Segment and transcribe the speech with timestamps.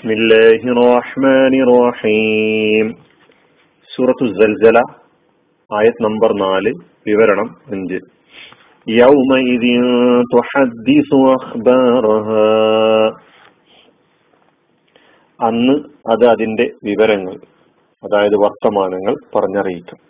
[0.00, 2.86] بسم الله الرحمن الرحيم
[3.90, 4.78] സൂറത്തു സൽസല
[5.70, 6.70] ആയത് നമ്പർ നാല്
[7.06, 7.98] വിവരണം അഞ്ച്
[8.86, 9.64] يومئذ
[10.34, 12.48] تحدث أخبارها
[15.40, 15.76] അന്ന്
[16.12, 17.36] അത് അതിന്റെ വിവരങ്ങൾ
[18.02, 20.00] അതായത് വർത്തമാനങ്ങൾ പറഞ്ഞറിയിക്കും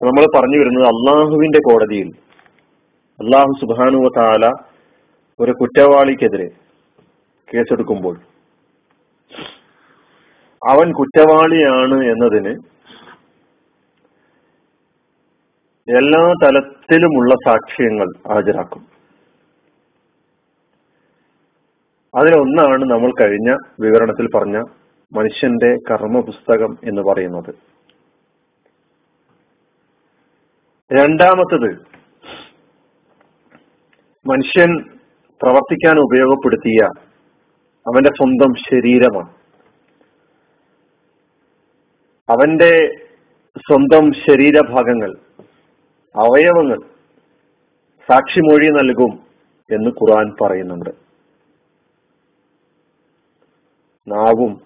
[0.00, 2.10] നമ്മൾ പറഞ്ഞു വരുന്നത് അള്ളാഹുവിന്റെ കോടതിയിൽ
[3.20, 4.44] അള്ളാഹു സുബാനുവ താല
[5.38, 6.48] ഒരു കുറ്റവാളിക്കെതിരെ
[7.53, 8.17] കേസെടുക്കുമ്പോൾ.
[10.69, 12.55] അവൻ കുറ്റവാളിയാണ് എന്നതിന്
[15.97, 18.85] എല്ലാ തലത്തിലുമുള്ള സാക്ഷ്യങ്ങൾ ഹാജരാക്കും.
[22.15, 24.57] അതിലൊന്നാണ് നമ്മൾ കഴിഞ്ഞ വിവരണത്തിൽ പറഞ്ഞ
[25.13, 27.55] മനുഷ്യന്റെ കർമ്മ പുസ്തകം എന്ന് പറയുന്നത്.
[30.93, 31.71] രണ്ടാമത്തത്
[34.27, 34.83] മനുഷ്യൻ
[35.41, 37.10] പ്രവർത്തിക്കാൻ ഉപയോഗപ്പെടുത്തിയ
[37.87, 39.33] അവന്റെ സ്വന്തം ശരീരമാണ്.
[42.29, 43.03] അവന്റെ
[43.57, 45.17] സ്വന്തം ശരീരഭാഗങ്ങൾ
[46.15, 46.79] അവയവങ്ങൾ
[48.11, 49.19] സാക്ഷിമൊഴി നൽകും
[49.73, 50.89] എന്ന് ഖുർആൻ പറയുന്നുണ്ട്.
[54.07, 54.61] നാവും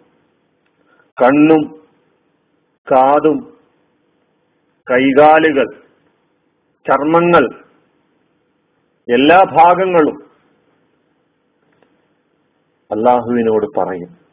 [1.23, 1.85] കണ്ണും
[2.91, 3.57] കാതും
[4.91, 5.65] കൈകാലുകൾ
[6.87, 7.45] ചർമ്മങ്ങൾ
[9.13, 10.24] എല്ലാ ഭാഗങ്ങളും
[12.91, 14.25] അള്ളാഹുവിനോട് പറയും.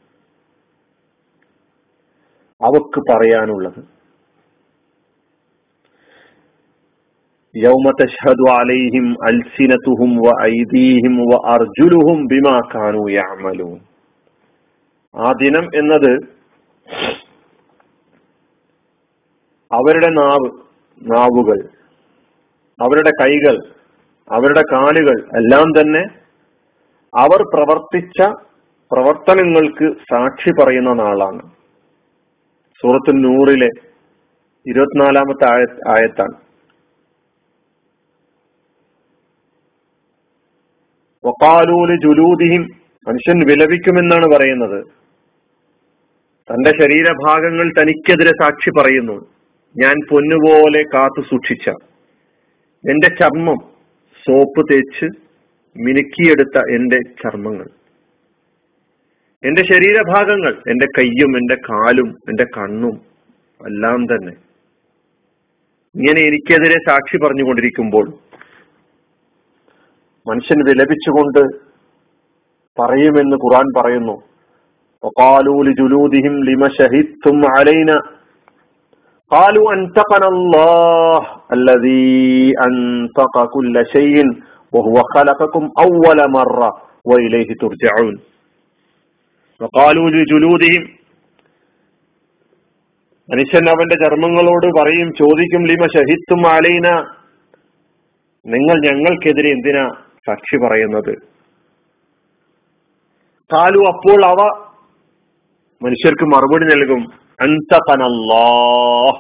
[2.62, 4.02] അവക്ക് പറയാനുള്ളത്
[7.56, 7.90] യൗമ
[8.50, 9.06] അലൈഹിം
[12.26, 13.78] ബിമാ കാനു
[15.14, 16.12] ആ ദിനം എന്നത്
[19.74, 20.50] അവരുടെ നാവ്
[21.02, 21.68] നാവുകൾ
[22.80, 23.56] അവരുടെ കൈകൾ
[24.30, 26.21] അവരുടെ കാലുകൾ എല്ലാം തന്നെ
[27.14, 28.28] അവർ പ്രവർത്തിച്ച
[28.92, 31.42] പ്രവർത്തനങ്ങൾക്ക് സാക്ഷി പറയുന്ന നാളാണ്.
[32.82, 33.68] സൂറത്ത് നൂറിലെ
[34.66, 36.34] ഇരുപത്തിനാലാമത്തെ ആയ ആയത്താണ്.
[41.26, 42.62] വക്കാലൂൽ ജുലൂദിഹിം
[43.08, 44.84] മനുഷ്യൻ വിലപിക്കുമെന്നാണ് പറയുന്നത്.
[46.50, 49.28] തന്റെ ശരീരഭാഗങ്ങൾ തനിക്കെതിരെ സാക്ഷി പറയുന്നു.
[49.76, 51.68] ഞാൻ പൊന്നുപോലെ കാത്തു സൂക്ഷിച്ച.
[52.90, 53.56] എന്റെ ചർമ്മം
[54.16, 55.31] സോപ്പ് തേച്ച്
[55.75, 57.67] മിനുക്കിയെടുത്ത എന്റെ ചർമ്മങ്ങൾ
[59.43, 62.95] എന്റെ ശരീരഭാഗങ്ങൾ എന്റെ കയ്യും എന്റെ കാലും എന്റെ കണ്ണും
[63.61, 64.33] എല്ലാം തന്നെ
[65.95, 68.07] ഇങ്ങനെ എനിക്കെതിരെ സാക്ഷി പറഞ്ഞുകൊണ്ടിരിക്കുമ്പോൾ
[70.27, 71.43] മനുഷ്യൻ വിലപിച്ചുകൊണ്ട്
[72.77, 74.17] പറയുമെന്ന് ഖുറാൻ പറയുന്നു
[75.03, 77.97] وقالوا لجلودهم لما شهدتم علينا
[79.31, 81.19] قالوا أنتقنا الله
[81.53, 82.07] الذي
[82.67, 84.15] أنتق كل شيء
[84.73, 86.69] وهو خلقكم أول مرة
[87.05, 88.15] وإليه ترجعون
[89.61, 90.83] وقالوا لجلودهم
[93.29, 96.87] മനുഷ്യൻ അവന്റെ ചർമ്മങ്ങളോട് പറയും ചോദിക്കും ലിമ ഷഹിത്തും അലൈന
[98.45, 99.83] നിങ്ങൾ ഞങ്ങൾക്കെതിരെ എന്തിനാ
[100.27, 101.11] സാക്ഷി പറയുന്നത്
[103.49, 104.39] കാലു അപ്പോൾ അവ
[105.81, 107.01] മനുഷ്യർക്ക് മറുപടി നൽകും
[107.39, 109.17] അന്തപനല്ലാഹ്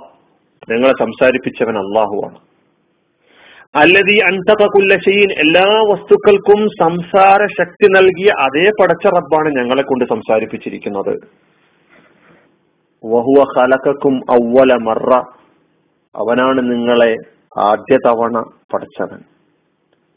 [0.67, 2.37] ഞങ്ങളെ സംസാരിപ്പിച്ചവൻ അള്ളാഹുവാണ്
[3.76, 11.14] അല്ലതീ അന്തകുല്ല ഷെയ്ൻ എല്ലാ വസ്തുക്കൾക്കും സംസാര ശക്തി നൽകിയ അതേ പടച്ച റബ്ബാണ് ഞങ്ങളെ കൊണ്ട് സംസാരിപ്പിച്ചിരിക്കുന്നത്.
[13.04, 15.14] വഹുവ ഹലക്കും ഔവല മറ
[16.16, 17.16] അവനാണ് നിങ്ങളെ
[17.58, 18.42] ആദ്യ തവണ
[18.74, 19.20] പഠിച്ചവൻ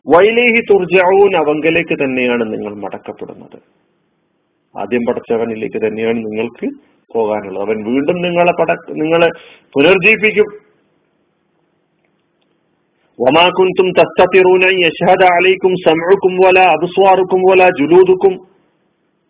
[0.08, 3.58] വൈലേഹി തുർജാവൂൻ അവങ്കലേക്ക് തന്നെയാണ് നിങ്ങൾ മടക്കപ്പെടുന്നത്.
[4.78, 6.68] ആദ്യം പഠിച്ചവനിലേക്ക് തന്നെയാണ് നിങ്ങൾക്ക്
[7.14, 7.64] പോകാനുള്ളത്.
[7.64, 9.30] അവൻ വീണ്ടും നിങ്ങളെ പട നിങ്ങളെ
[9.74, 10.65] പുനർജീവിപ്പിക്കും.
[13.19, 18.33] وما كنتم تستطيعون أن يشهد عليكم سمعكم ولا أبصاركم ولا جلودكم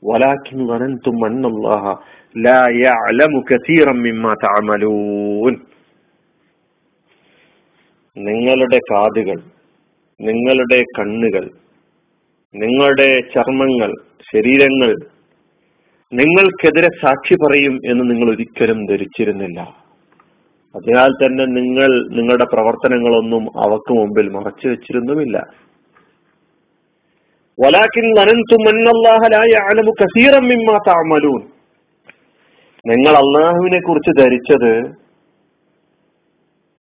[0.03, 1.85] ولكن ظننتم أن الله
[2.37, 5.55] لا يعلم كثيرا مما تعملون
[8.17, 9.39] നിങ്ങളുടെ കാതുകൾ
[10.21, 11.45] നിങ്ങളുടെ കണ്ണുകൾ
[12.55, 13.91] നിങ്ങളുടെ ചർമ്മങ്ങൾ
[14.31, 14.91] ശരീരങ്ങൾ
[16.13, 19.61] നിങ്ങൾക്കെതിരെ സാക്ഷി പറയും എന്ന് നിങ്ങൾ ഒരിക്കലും ധരിച്ചിരുന്നില്ല
[20.76, 25.38] അതിനാൽ തന്നെ നിങ്ങൾ നിങ്ങളുടെ പ്രവർത്തനങ്ങളൊന്നും അവക്ക് മുമ്പിൽ മറച്ചു വെച്ചിരുന്നുമില്ല.
[32.88, 35.06] നിങ്ങൾ അള്ളാഹുവിനെ കുറിച്ച് ധരിച്ചത്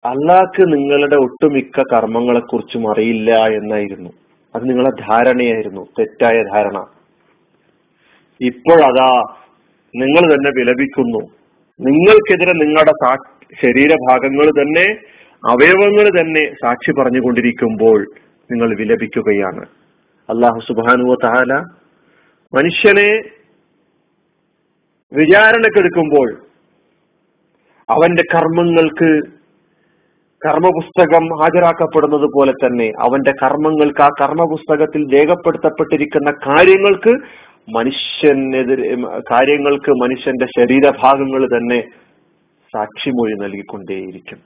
[0.04, 4.10] അള്ളാഹ്ക്ക് നിങ്ങളുടെ ഒട്ടുമിക്ക കർമ്മങ്ങളെ കുറിച്ചും അറിയില്ല എന്നായിരുന്നു.
[4.54, 6.86] അത് നിങ്ങളെ ധാരണയായിരുന്നു തെറ്റായ ധാരണ.
[8.40, 9.22] ഇപ്പോഴതാ
[9.96, 11.18] നിങ്ങൾ തന്നെ വിലപിക്കുന്നു.
[11.80, 12.92] നിങ്ങൾക്കെതിരെ നിങ്ങളുടെ
[13.60, 14.87] ശരീരഭാഗങ്ങൾ തന്നെ
[15.43, 18.00] അവയവങ്ങൾ തന്നെ സാക്ഷി പറഞ്ഞുകൊണ്ടിരിക്കുമ്പോൾ
[18.50, 19.62] നിങ്ങൾ വിലപിക്കുകയാണ്.
[20.28, 21.52] അള്ളാഹു സുബാനുവ താല
[22.52, 23.10] മനുഷ്യനെ
[25.12, 26.28] വിചാരണക്കെടുക്കുമ്പോൾ
[27.88, 29.08] അവന്റെ കർമ്മങ്ങൾക്ക്
[30.43, 37.12] കർമ്മപുസ്തകം ഹാജരാക്കപ്പെടുന്നത് പോലെ തന്നെ അവന്റെ കർമ്മങ്ങൾക്ക് ആ കർമ്മപുസ്തകത്തിൽ രേഖപ്പെടുത്തപ്പെട്ടിരിക്കുന്ന കാര്യങ്ങൾക്ക്
[37.76, 38.94] മനുഷ്യനെതിരെ
[39.31, 41.81] കാര്യങ്ങൾക്ക് മനുഷ്യന്റെ ശരീരഭാഗങ്ങൾ തന്നെ
[42.74, 44.38] സാക്ഷിമൊഴി നൽകിക്കൊണ്ടേയിരിക്കും.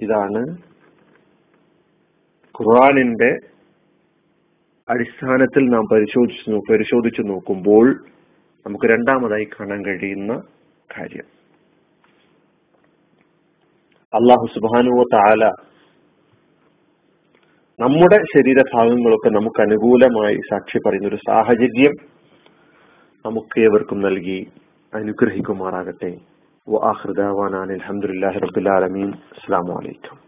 [0.00, 0.42] ഇതാണ്
[2.58, 3.30] ഖുർആാനിന്റെ
[4.88, 8.04] അടിസ്ഥാനത്തിൽ നാം പരിശോധിച്ചു പരിശോധിച്ചു നോക്കുമ്പോൾ
[8.66, 10.32] നമുക്ക് രണ്ടാമതായി കാണാൻ കഴിയുന്ന
[10.98, 11.28] കാര്യം.
[14.12, 15.44] അള്ളാഹു സുബാനുവ താല
[17.80, 21.94] നമ്മുടെ ശരീരഭാഗങ്ങളൊക്കെ നമുക്ക് അനുകൂലമായി സാക്ഷി പറയുന്ന ഒരു സാഹചര്യം
[23.26, 24.46] നമുക്ക് ഏവർക്കും നൽകി
[24.94, 26.31] അനുഗ്രഹിക്കുമാറാകട്ടെ.
[26.66, 29.14] وآخر دعوانا الحمد لله رب العالمين.
[29.32, 30.22] السلام عليكم.